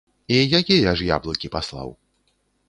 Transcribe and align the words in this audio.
І 0.37 0.37
якія 0.59 0.93
ж 1.01 1.09
яблыкі 1.09 1.53
паслаў? 1.57 1.93